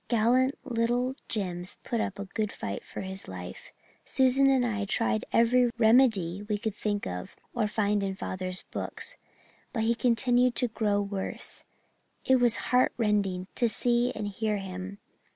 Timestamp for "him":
14.57-14.97